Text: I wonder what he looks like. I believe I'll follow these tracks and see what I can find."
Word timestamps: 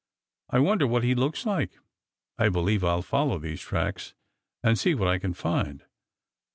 I 0.49 0.57
wonder 0.57 0.87
what 0.87 1.03
he 1.03 1.13
looks 1.13 1.45
like. 1.45 1.73
I 2.39 2.49
believe 2.49 2.83
I'll 2.83 3.03
follow 3.03 3.37
these 3.37 3.61
tracks 3.61 4.15
and 4.63 4.79
see 4.79 4.95
what 4.95 5.07
I 5.07 5.19
can 5.19 5.35
find." 5.35 5.83